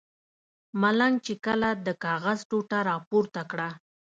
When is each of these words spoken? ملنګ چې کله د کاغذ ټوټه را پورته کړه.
ملنګ 0.81 1.15
چې 1.25 1.33
کله 1.45 1.69
د 1.85 1.87
کاغذ 2.03 2.39
ټوټه 2.49 2.79
را 2.87 2.95
پورته 3.09 3.41
کړه. 3.51 3.69